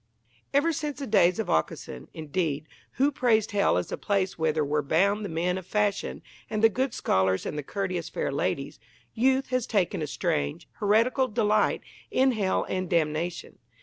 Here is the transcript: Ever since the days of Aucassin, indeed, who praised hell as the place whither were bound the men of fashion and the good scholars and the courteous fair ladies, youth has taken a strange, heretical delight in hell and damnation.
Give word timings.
Ever 0.51 0.73
since 0.73 0.97
the 0.97 1.05
days 1.05 1.37
of 1.37 1.47
Aucassin, 1.47 2.07
indeed, 2.11 2.65
who 2.93 3.11
praised 3.11 3.51
hell 3.51 3.77
as 3.77 3.89
the 3.89 3.99
place 3.99 4.35
whither 4.35 4.65
were 4.65 4.81
bound 4.81 5.23
the 5.23 5.29
men 5.29 5.59
of 5.59 5.67
fashion 5.67 6.23
and 6.49 6.63
the 6.63 6.69
good 6.69 6.95
scholars 6.95 7.45
and 7.45 7.55
the 7.55 7.61
courteous 7.61 8.09
fair 8.09 8.31
ladies, 8.31 8.79
youth 9.13 9.49
has 9.49 9.67
taken 9.67 10.01
a 10.01 10.07
strange, 10.07 10.67
heretical 10.79 11.27
delight 11.27 11.81
in 12.09 12.31
hell 12.31 12.65
and 12.67 12.89
damnation. 12.89 13.59